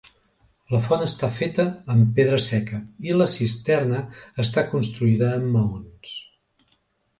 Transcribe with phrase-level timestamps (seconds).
[0.75, 1.65] La font està feta
[1.95, 2.79] amb pedra seca,
[3.11, 4.01] i la cisterna
[4.47, 6.19] està construïda amb maons.